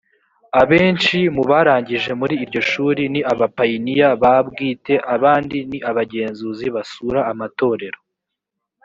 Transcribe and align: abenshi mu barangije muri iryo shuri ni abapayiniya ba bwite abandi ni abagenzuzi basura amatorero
abenshi 0.61 1.17
mu 1.35 1.43
barangije 1.49 2.11
muri 2.19 2.35
iryo 2.43 2.61
shuri 2.71 3.03
ni 3.13 3.21
abapayiniya 3.31 4.09
ba 4.21 4.35
bwite 4.47 4.93
abandi 5.15 5.57
ni 5.69 5.79
abagenzuzi 5.89 6.67
basura 6.75 7.19
amatorero 7.31 7.99